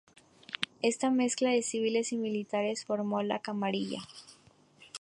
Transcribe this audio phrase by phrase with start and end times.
[0.81, 3.99] Esta mezcla de civiles y militares formó la camarilla.